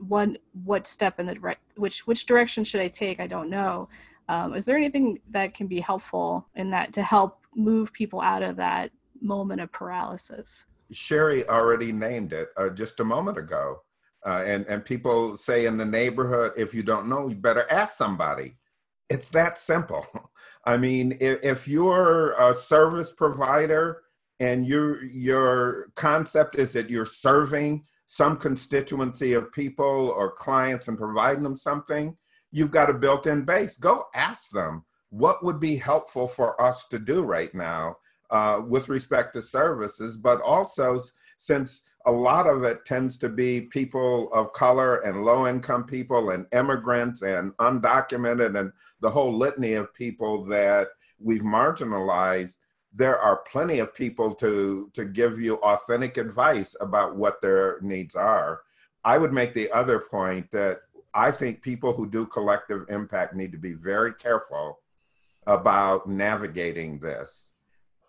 [0.00, 3.20] one what step in the direct which which direction should i take?
[3.20, 3.88] I don't know.
[4.28, 8.42] Um, is there anything that can be helpful in that to help move people out
[8.42, 13.82] of that moment of paralysis sheri already named it uh, just a moment ago.
[14.24, 17.94] Uh, and and people say in the neighborhood if you don't know you better ask
[17.94, 18.56] somebody.
[19.10, 20.06] It's that simple.
[20.64, 24.02] I mean if, if you're a service provider
[24.38, 30.98] and your your concept is that you're serving some constituency of people or clients and
[30.98, 32.16] providing them something,
[32.50, 33.76] you've got a built in base.
[33.76, 37.96] Go ask them what would be helpful for us to do right now
[38.32, 40.98] uh, with respect to services, but also
[41.36, 46.30] since a lot of it tends to be people of color and low income people
[46.30, 50.88] and immigrants and undocumented and the whole litany of people that
[51.20, 52.56] we've marginalized
[52.94, 58.14] there are plenty of people to to give you authentic advice about what their needs
[58.14, 58.60] are.
[59.04, 60.80] I would make the other point that
[61.14, 64.80] i think people who do collective impact need to be very careful
[65.46, 67.54] about navigating this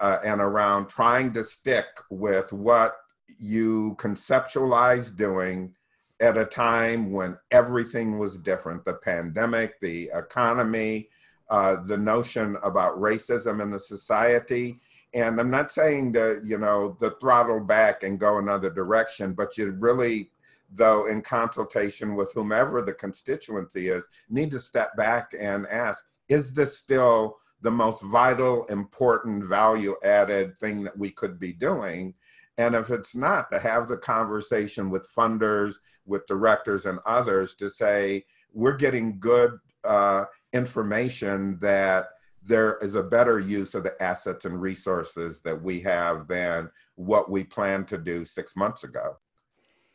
[0.04, 2.98] uh, and around trying to stick with what
[3.40, 5.74] you conceptualize doing
[6.20, 11.10] at a time when everything was different the pandemic the economy
[11.50, 14.80] uh, the notion about racism in the society.
[15.14, 19.58] And I'm not saying to, you know, the throttle back and go another direction, but
[19.58, 20.32] you really,
[20.72, 26.54] though, in consultation with whomever the constituency is, need to step back and ask, is
[26.54, 32.14] this still the most vital, important, value added thing that we could be doing?
[32.58, 37.70] And if it's not, to have the conversation with funders, with directors, and others to
[37.70, 42.10] say, we're getting good uh, information that
[42.46, 47.32] there is a better use of the assets and resources that we have than what
[47.32, 49.18] we planned to do six months ago.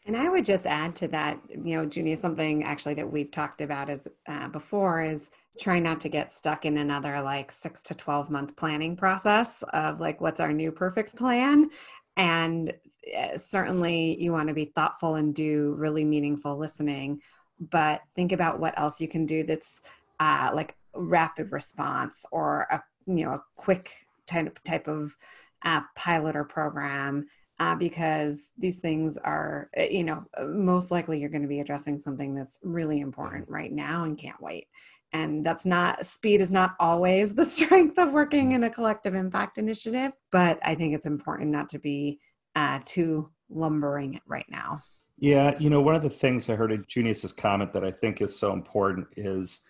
[0.07, 3.61] And I would just add to that, you know, Junie, something actually that we've talked
[3.61, 7.94] about is uh, before is trying not to get stuck in another like six to
[7.94, 11.71] 12 month planning process of like, what's our new perfect plan?
[12.16, 12.73] And
[13.16, 17.21] uh, certainly you want to be thoughtful and do really meaningful listening,
[17.61, 19.81] but think about what else you can do that's
[20.21, 23.92] uh, like rapid response or a you know a quick
[24.27, 25.16] type type of
[25.64, 27.27] uh, pilot or program
[27.61, 31.99] uh, because these things are uh, you know most likely you're going to be addressing
[31.99, 33.55] something that's really important mm-hmm.
[33.55, 34.66] right now and can't wait.
[35.14, 39.59] And that's not speed is not always the strength of working in a collective impact
[39.59, 42.21] initiative but i think it's important not to be
[42.57, 44.81] uh, too lumbering right now.
[45.18, 48.21] Yeah you know one of the things i heard in junius's comment that i think
[48.21, 49.61] is so important is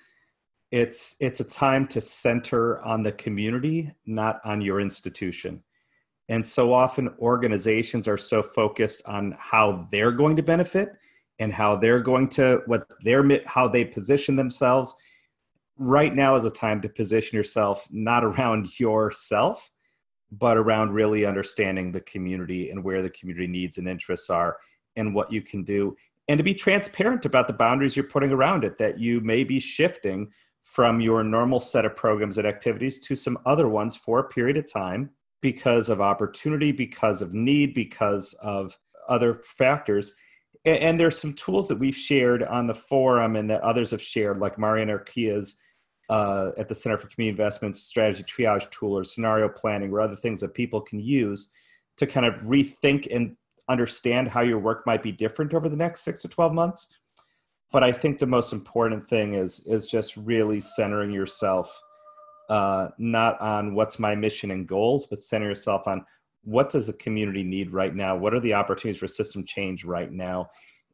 [0.70, 5.62] it's it's a time to center on the community not on your institution
[6.28, 10.92] and so often organizations are so focused on how they're going to benefit
[11.38, 14.94] and how they're going to what they're how they position themselves.
[15.78, 19.70] Right now is a time to position yourself not around yourself
[20.30, 24.58] but around really understanding the community and where the community needs and interests are
[24.96, 25.96] and what you can do.
[26.28, 29.58] And to be transparent about the boundaries you're putting around it that you may be
[29.58, 30.30] shifting
[30.62, 34.58] from your normal set of programs and activities to some other ones for a period
[34.58, 35.08] of time
[35.40, 40.12] because of opportunity, because of need, because of other factors.
[40.64, 44.38] And, there's some tools that we've shared on the forum and that others have shared,
[44.38, 45.60] like Marian Urquilla's
[46.10, 50.16] uh, at the Center for Community Investments strategy triage tool or scenario planning or other
[50.16, 51.50] things that people can use
[51.98, 53.36] to kind of rethink and
[53.68, 56.98] understand how your work might be different over the next six to 12 months.
[57.70, 61.78] But I think the most important thing is is just really centering yourself
[62.48, 66.04] uh, not on what's my mission and goals, but center yourself on
[66.44, 68.16] what does the community need right now?
[68.16, 70.50] What are the opportunities for system change right now?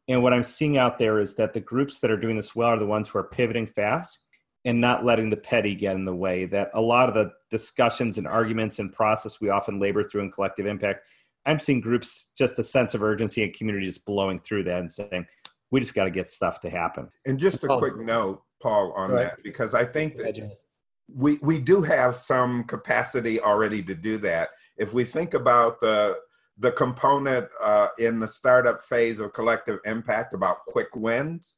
[0.08, 2.68] And what I'm seeing out there is that the groups that are doing this well
[2.68, 4.20] are the ones who are pivoting fast
[4.64, 6.44] and not letting the petty get in the way.
[6.46, 10.30] That a lot of the discussions and arguments and process we often labor through in
[10.30, 11.02] collective impact,
[11.46, 14.90] I'm seeing groups just a sense of urgency and community just blowing through that and
[14.90, 15.26] saying,
[15.70, 17.08] we just got to get stuff to happen.
[17.26, 20.64] And just a quick note, Paul, on Go that, because I think that Janice.
[21.12, 24.50] We we do have some capacity already to do that.
[24.76, 26.18] If we think about the
[26.58, 31.56] the component uh, in the startup phase of collective impact about quick wins,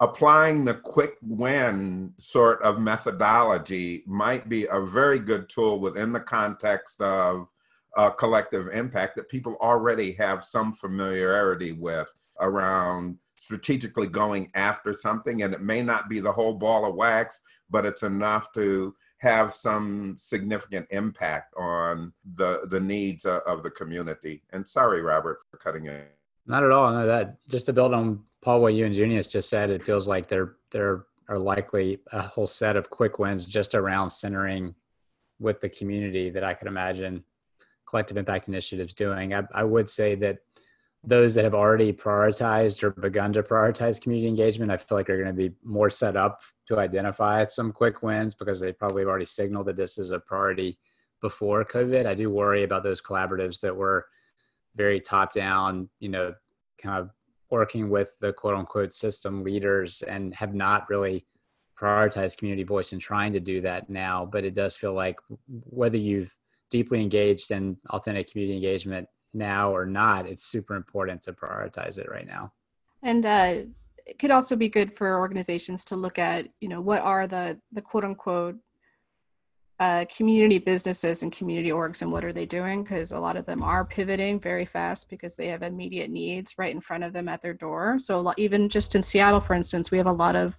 [0.00, 6.20] applying the quick win sort of methodology might be a very good tool within the
[6.20, 7.46] context of
[7.96, 12.10] uh, collective impact that people already have some familiarity with
[12.40, 17.40] around strategically going after something and it may not be the whole ball of wax
[17.70, 23.70] but it's enough to have some significant impact on the the needs of, of the
[23.70, 26.02] community and sorry robert for cutting in
[26.46, 26.92] Not at all.
[26.92, 30.08] No, that just to build on Paul, what you and Junius just said, it feels
[30.08, 34.74] like there there are likely a whole set of quick wins just around centering
[35.38, 37.24] with the community that I could imagine
[37.86, 39.32] collective impact initiatives doing.
[39.34, 40.38] I, I would say that
[41.02, 45.16] those that have already prioritized or begun to prioritize community engagement, I feel like are
[45.16, 49.08] going to be more set up to identify some quick wins because they probably have
[49.08, 50.78] already signaled that this is a priority
[51.22, 52.06] before COVID.
[52.06, 54.06] I do worry about those collaboratives that were
[54.76, 56.34] very top down, you know,
[56.80, 57.10] kind of
[57.50, 61.26] working with the quote unquote system leaders and have not really
[61.80, 64.28] prioritized community voice and trying to do that now.
[64.30, 65.16] But it does feel like
[65.48, 66.34] whether you've
[66.70, 72.10] deeply engaged in authentic community engagement now or not, it's super important to prioritize it
[72.10, 72.52] right now.
[73.02, 73.54] And uh,
[74.06, 77.58] it could also be good for organizations to look at, you know, what are the
[77.72, 78.56] the quote unquote
[79.78, 82.82] uh, community businesses and community orgs and what are they doing?
[82.82, 86.74] Because a lot of them are pivoting very fast because they have immediate needs right
[86.74, 87.98] in front of them at their door.
[87.98, 90.54] So lot, even just in Seattle, for instance, we have a lot of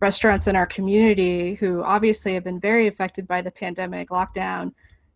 [0.00, 4.72] restaurants in our community who obviously have been very affected by the pandemic lockdown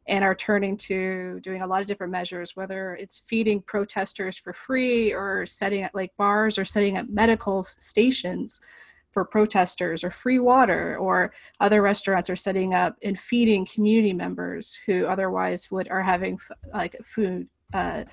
[0.09, 4.53] and are turning to doing a lot of different measures, whether it's feeding protesters for
[4.53, 8.61] free or setting up like bars or setting up medical stations
[9.13, 14.79] for protesters or free water or other restaurants are setting up and feeding community members
[14.87, 16.39] who otherwise would are having
[16.73, 18.05] like food uh,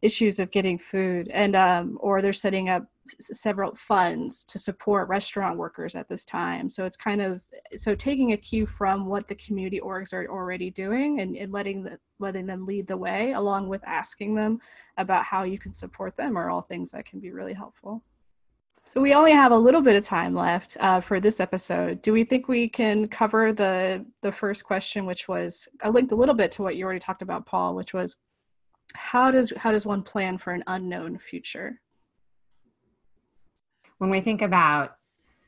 [0.00, 1.28] issues of getting food.
[1.28, 2.86] And um, or they're setting up
[3.20, 7.40] several funds to support restaurant workers at this time so it's kind of
[7.76, 11.82] so taking a cue from what the community orgs are already doing and, and letting
[11.82, 14.58] the letting them lead the way along with asking them
[14.98, 18.02] about how you can support them are all things that can be really helpful
[18.84, 22.02] so we only have a little bit of time left uh, for this episode.
[22.02, 26.16] Do we think we can cover the the first question, which was I linked a
[26.16, 28.16] little bit to what you already talked about, Paul, which was
[28.94, 31.80] how does how does one plan for an unknown future?
[34.02, 34.96] When we think about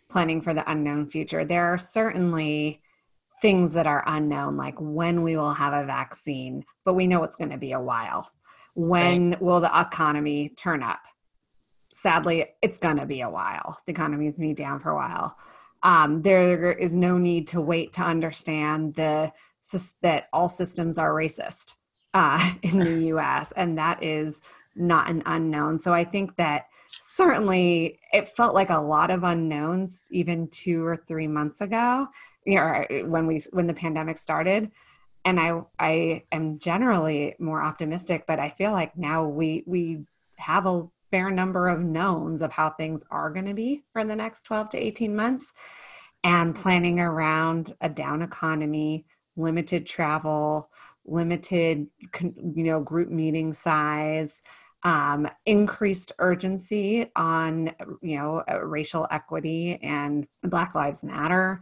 [0.08, 2.80] planning for the unknown future, there are certainly
[3.42, 7.34] things that are unknown, like when we will have a vaccine, but we know it's
[7.34, 8.30] going to be a while.
[8.76, 11.00] When will the economy turn up?
[11.92, 13.80] Sadly, it's going to be a while.
[13.86, 15.36] The economy is going to be down for a while.
[15.82, 19.32] Um, there is no need to wait to understand the
[20.00, 21.74] that all systems are racist
[22.12, 23.52] uh, in the U.S.
[23.56, 24.40] and that is
[24.76, 25.76] not an unknown.
[25.76, 26.66] So I think that
[27.00, 32.06] certainly it felt like a lot of unknowns even two or three months ago
[32.44, 34.70] you know uh, when we when the pandemic started.
[35.26, 40.04] And i i am generally more optimistic but i feel like now we we
[40.36, 44.16] have a fair number of knowns of how things are going to be for the
[44.16, 45.52] next 12 to 18 months.
[46.24, 50.70] And planning around a down economy limited travel
[51.06, 51.86] limited
[52.20, 54.42] you know group meeting size
[54.84, 61.60] um, increased urgency on you know uh, racial equity and black lives matter.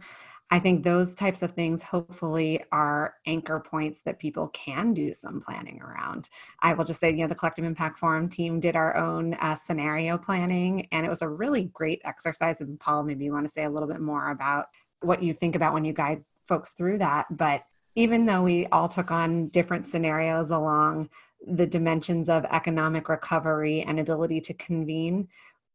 [0.51, 5.41] I think those types of things hopefully are anchor points that people can do some
[5.41, 6.29] planning around.
[6.59, 9.55] I will just say you know the collective impact forum team did our own uh,
[9.55, 12.59] scenario planning and it was a really great exercise.
[12.59, 14.67] And paul maybe you want to say a little bit more about
[15.01, 17.25] what you think about when you guide folks through that.
[17.31, 17.63] But
[17.95, 21.09] even though we all took on different scenarios along
[21.45, 25.27] the dimensions of economic recovery and ability to convene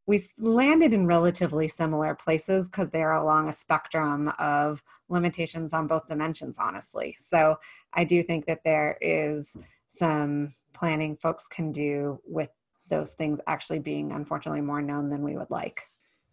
[0.09, 6.07] we landed in relatively similar places because they're along a spectrum of limitations on both
[6.09, 7.15] dimensions, honestly.
[7.19, 7.57] So
[7.93, 9.55] I do think that there is
[9.91, 12.49] some planning folks can do with
[12.89, 15.83] those things actually being unfortunately more known than we would like.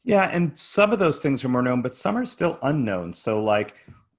[0.06, 3.12] Yeah, and some of those things are more known, but some are still unknown.
[3.12, 3.76] So, like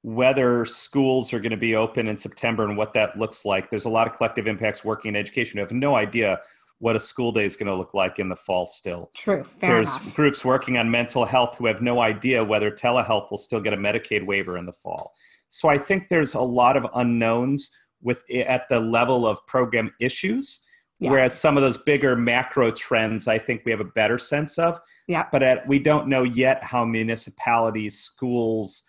[0.07, 3.87] whether schools are going to be open in September and what that looks like, there's
[3.87, 6.39] a lot of collective impacts working in education who have no idea
[6.79, 9.11] what a school day is going to look like in the fall still.
[9.17, 9.43] True.
[9.43, 10.15] Fair There's enough.
[10.15, 13.77] groups working on mental health who have no idea whether telehealth will still get a
[13.77, 15.13] Medicaid waiver in the fall.
[15.49, 17.69] So I think there's a lot of unknowns
[18.01, 20.61] with eh, at the level of program issues.
[21.01, 21.11] Yes.
[21.11, 24.79] Whereas some of those bigger macro trends, I think we have a better sense of.
[25.09, 25.27] Yeah.
[25.33, 28.85] But at, we don't know yet how municipalities, schools,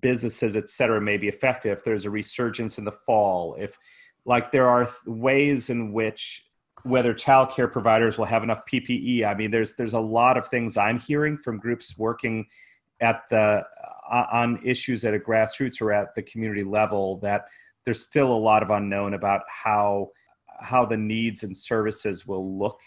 [0.00, 1.72] businesses, et cetera, may be affected.
[1.72, 3.76] If there's a resurgence in the fall, if
[4.24, 6.44] like there are ways in which
[6.82, 9.24] whether childcare providers will have enough PPE.
[9.24, 12.46] I mean, there's there's a lot of things I'm hearing from groups working
[13.00, 13.64] at the
[14.10, 17.46] uh, on issues at a grassroots or at the community level that
[17.84, 20.10] there's still a lot of unknown about how
[20.60, 22.80] how the needs and services will look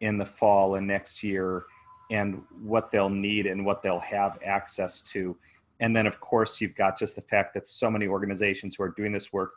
[0.00, 1.64] in the fall and next year
[2.10, 5.36] and what they'll need and what they'll have access to
[5.80, 8.94] and then of course you've got just the fact that so many organizations who are
[8.96, 9.52] doing this work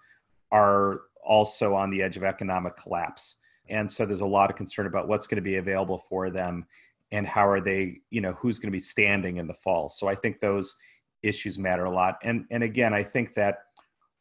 [0.52, 3.38] are also on the edge of economic collapse.
[3.70, 6.66] And so there's a lot of concern about what's going to be available for them
[7.12, 9.90] and how are they you know who's going to be standing in the fall.
[9.90, 10.76] So i think those
[11.24, 12.18] issues matter a lot.
[12.24, 13.60] And and again i think that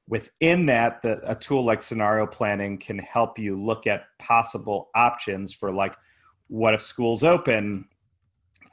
[0.08, 5.54] within that the, a tool like scenario planning can help you look at possible options
[5.54, 5.94] for like
[6.48, 7.86] what if schools open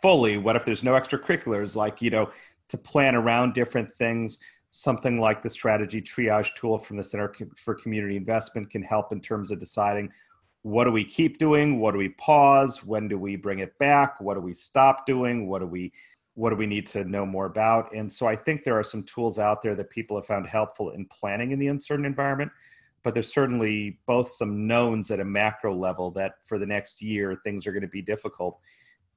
[0.01, 0.37] fully?
[0.37, 1.75] What if there's no extracurriculars?
[1.75, 2.31] Like you know
[2.69, 4.39] to plan around different things.
[4.69, 9.21] Something like the strategy triage tool from the center for community investment can help in
[9.21, 10.11] terms of deciding
[10.63, 14.19] what do we keep doing what do we pause when do we bring it back
[14.19, 15.93] what do we stop doing what do we
[16.33, 17.91] what do we need to know more about?
[17.95, 20.91] And so i think there are some tools out there that people have found helpful
[20.91, 22.51] in planning in the uncertain environment
[23.03, 27.39] but there's certainly both some knowns at a macro level that for the next year
[27.43, 28.59] things are going to be difficult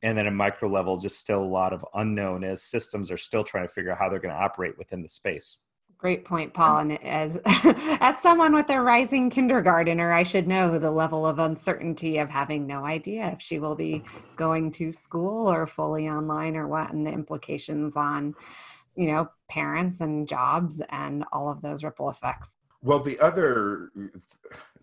[0.02, 3.44] and then a micro level just still a lot of unknown as systems are still
[3.44, 5.58] trying to figure out how they're going to operate within the space
[6.00, 6.78] Great point, Paul.
[6.78, 12.16] And as as someone with a rising kindergartner, I should know the level of uncertainty
[12.16, 14.02] of having no idea if she will be
[14.34, 18.34] going to school or fully online or what, and the implications on,
[18.96, 22.56] you know, parents and jobs and all of those ripple effects.
[22.82, 23.90] Well, the other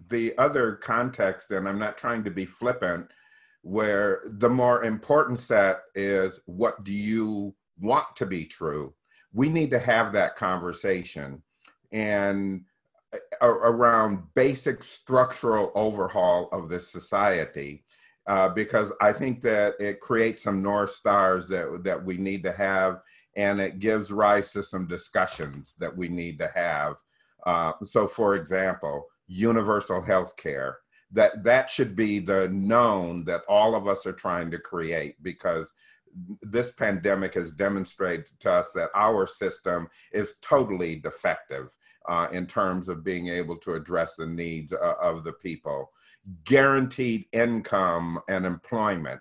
[0.09, 3.09] the other context, and I'm not trying to be flippant,
[3.67, 8.93] where the more important set is what do you want to be true?
[9.33, 11.43] We need to have that conversation
[11.91, 12.63] and
[13.41, 17.83] around basic structural overhaul of this society.
[18.25, 22.51] Uh, because I think that it creates some north stars that that we need to
[22.51, 23.01] have,
[23.35, 26.95] and it gives rise to some discussions that we need to have.
[27.45, 30.79] Uh, so, for example, universal health care
[31.11, 35.71] that that should be the known that all of us are trying to create because
[36.41, 41.75] this pandemic has demonstrated to us that our system is totally defective
[42.07, 45.91] uh, in terms of being able to address the needs uh, of the people.
[46.43, 49.19] Guaranteed income and employment.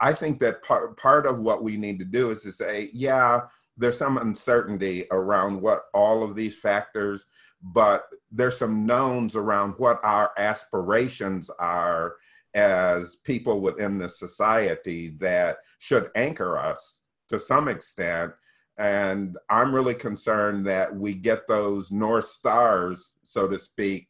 [0.00, 3.40] I think that part, part of what we need to do is to say, yeah,
[3.76, 7.26] there's some uncertainty around what all of these factors,
[7.62, 12.16] but there's some knowns around what our aspirations are
[12.54, 18.32] as people within the society that should anchor us to some extent.
[18.78, 24.08] And I'm really concerned that we get those North Stars, so to speak,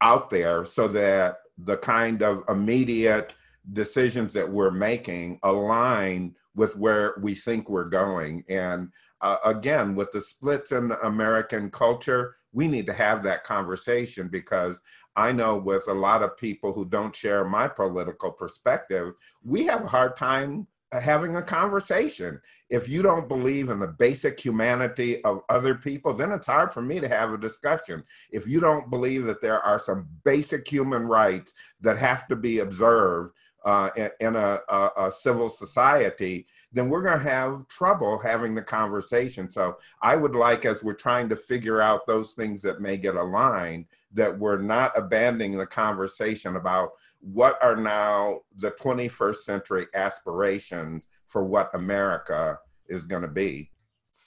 [0.00, 3.32] out there so that the kind of immediate
[3.72, 8.44] decisions that we're making align with where we think we're going.
[8.48, 8.90] And
[9.20, 14.80] uh, again, with the splits in American culture, we need to have that conversation because
[15.16, 19.84] I know with a lot of people who don't share my political perspective, we have
[19.84, 22.40] a hard time having a conversation.
[22.70, 26.82] If you don't believe in the basic humanity of other people, then it's hard for
[26.82, 28.04] me to have a discussion.
[28.30, 32.60] If you don't believe that there are some basic human rights that have to be
[32.60, 33.32] observed
[33.64, 33.88] uh,
[34.20, 39.48] in, a, a, a, civil society, then we're going to have trouble having the conversation.
[39.48, 43.14] So I would like, as we're trying to figure out those things that may get
[43.14, 46.90] aligned, that we're not abandoning the conversation about
[47.20, 53.70] what are now the 21st century aspirations for what America is going to be.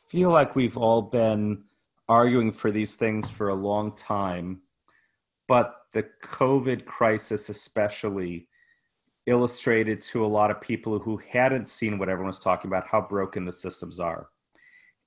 [0.07, 1.63] Feel like we've all been
[2.09, 4.61] arguing for these things for a long time,
[5.47, 8.47] but the COVID crisis, especially,
[9.27, 13.01] illustrated to a lot of people who hadn't seen what everyone was talking about how
[13.01, 14.29] broken the systems are.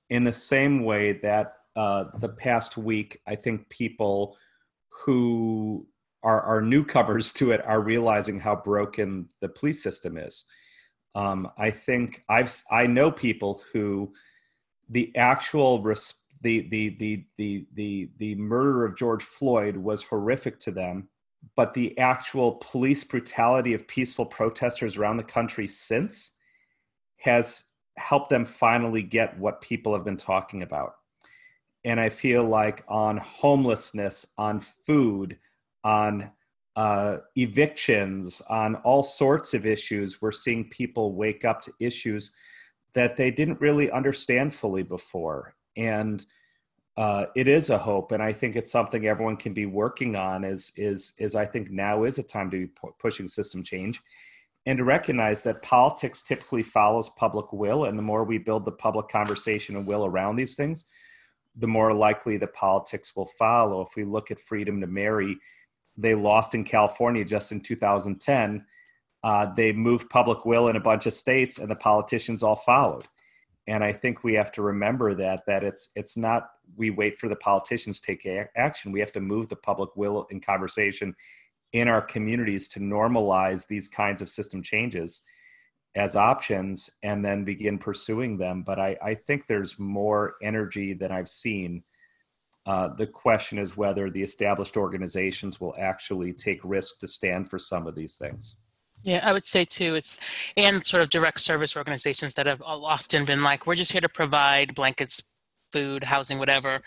[0.09, 4.37] In the same way that uh, the past week, I think people
[4.89, 5.87] who
[6.23, 10.45] are, are newcomers to it are realizing how broken the police system is.
[11.15, 14.13] Um, I think I've I know people who
[14.89, 15.81] the actual
[16.41, 21.09] the, the the the the the murder of George Floyd was horrific to them,
[21.55, 26.31] but the actual police brutality of peaceful protesters around the country since
[27.17, 27.65] has
[27.97, 30.93] helped them finally get what people have been talking about.
[31.83, 35.37] And I feel like on homelessness, on food,
[35.83, 36.31] on
[36.75, 42.31] uh, evictions, on all sorts of issues, we're seeing people wake up to issues
[42.93, 45.55] that they didn't really understand fully before.
[45.75, 46.25] And
[46.97, 50.43] uh, it is a hope, and I think it's something everyone can be working on.
[50.43, 54.01] Is is is I think now is a time to be pu- pushing system change,
[54.65, 58.73] and to recognize that politics typically follows public will, and the more we build the
[58.73, 60.85] public conversation and will around these things,
[61.55, 63.81] the more likely the politics will follow.
[63.81, 65.37] If we look at freedom to marry,
[65.95, 68.65] they lost in California just in 2010.
[69.23, 73.05] Uh, they moved public will in a bunch of states, and the politicians all followed
[73.71, 77.27] and i think we have to remember that that it's it's not we wait for
[77.27, 78.91] the politicians to take a- action.
[78.91, 81.15] We have to move the public will in conversation
[81.73, 85.21] in our communities to normalize these kinds of system changes
[85.95, 88.63] as options and then begin pursuing them.
[88.63, 91.83] But i, I think there's more energy than i've seen.
[92.67, 97.57] Uh, the question is whether the established organizations will actually take risk to stand for
[97.57, 98.60] some of these things
[99.03, 100.19] Yeah, I would say too, it's
[100.55, 104.09] and sort of direct service organizations that have often been like, we're just here to
[104.09, 105.21] provide blankets,
[105.73, 106.81] food, housing, whatever.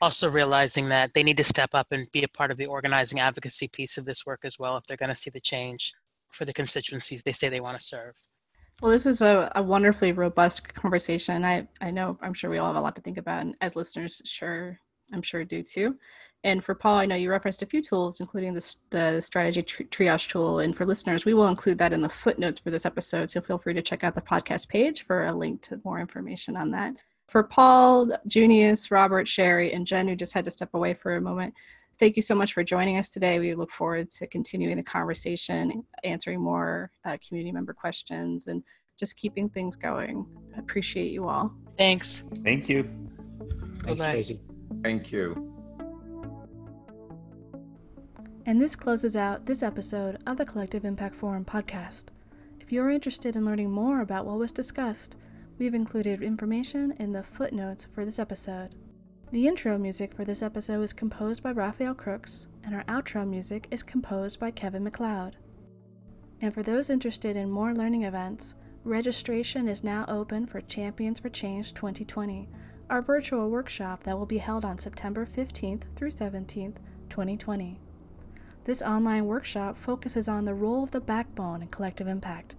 [0.00, 3.20] Also realizing that they need to step up and be a part of the organizing
[3.20, 5.92] advocacy piece of this work as well if they're going to see the change
[6.30, 8.14] for the constituencies they say they want to serve.
[8.80, 11.44] Well, this is a, a wonderfully robust conversation.
[11.44, 13.76] I, I know I'm sure we all have a lot to think about, and as
[13.76, 14.78] listeners, sure,
[15.12, 15.96] I'm sure do too.
[16.42, 19.86] And for Paul, I know you referenced a few tools, including the, the strategy tri-
[19.86, 20.60] triage tool.
[20.60, 23.30] And for listeners, we will include that in the footnotes for this episode.
[23.30, 26.56] So feel free to check out the podcast page for a link to more information
[26.56, 26.94] on that.
[27.28, 31.20] For Paul, Junius, Robert, Sheri, and Jen, who just had to step away for a
[31.20, 31.54] moment,
[31.98, 33.38] thank you so much for joining us today.
[33.38, 38.64] We look forward to continuing the conversation, answering more uh, community member questions, and
[38.98, 40.26] just keeping things going.
[40.56, 41.52] Appreciate you all.
[41.76, 42.24] Thanks.
[42.42, 42.88] thank you
[43.84, 44.12] Thanks, Bye-bye.
[44.12, 44.40] Tracy.
[44.82, 45.59] Thank you.
[48.46, 52.06] And this closes out this episode of the Collective Impact Forum podcast.
[52.58, 55.16] If you're interested in learning more about what was discussed,
[55.58, 58.70] we've included information in the footnotes for this episode.
[59.30, 63.68] The intro music for this episode is composed by Raphael Crooks, and our outro music
[63.70, 65.36] is composed by Kevin MacLeod.
[66.40, 71.28] And for those interested in more learning events, registration is now open for Champions for
[71.28, 72.48] Change 2020,
[72.88, 76.76] our virtual workshop that will be held on September 15th through 17th,
[77.10, 77.78] 2020.
[78.64, 82.56] This online workshop focuses on the role of the backbone in collective impact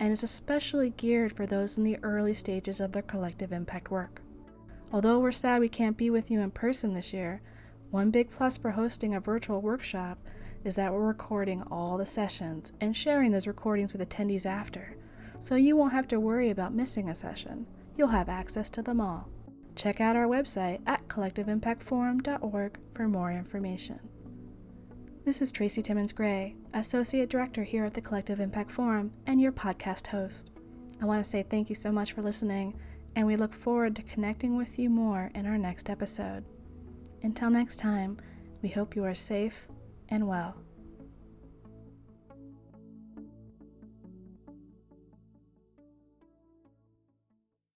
[0.00, 4.20] and is especially geared for those in the early stages of their collective impact work.
[4.92, 7.40] Although we're sad we can't be with you in person this year,
[7.90, 10.18] one big plus for hosting a virtual workshop
[10.64, 14.96] is that we're recording all the sessions and sharing those recordings with attendees after,
[15.38, 17.66] so you won't have to worry about missing a session.
[17.96, 19.28] You'll have access to them all.
[19.76, 24.00] Check out our website at collectiveimpactforum.org for more information.
[25.24, 29.52] This is Tracy Timmons Gray, Associate Director here at the Collective Impact Forum and your
[29.52, 30.50] podcast host.
[31.00, 32.78] I want to say thank you so much for listening,
[33.16, 36.44] and we look forward to connecting with you more in our next episode.
[37.22, 38.18] Until next time,
[38.60, 39.66] we hope you are safe
[40.10, 40.56] and well.